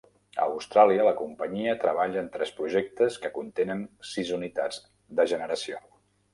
A 0.43 0.45
Austràlia, 0.51 1.03
la 1.07 1.11
Companyia 1.19 1.75
treballa 1.83 2.23
en 2.23 2.31
tres 2.39 2.55
projectes 2.61 3.21
que 3.27 3.33
contenen 3.37 3.87
sis 4.15 4.35
unitats 4.41 4.83
de 5.21 5.31
generació. 5.37 5.83